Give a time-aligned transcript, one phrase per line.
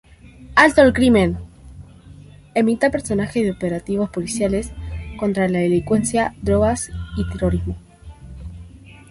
[0.55, 1.37] Alto al crimen
[2.55, 4.71] emitía reportajes de operativos policiales
[5.19, 7.77] contra la delincuencia, drogas y terrorismo.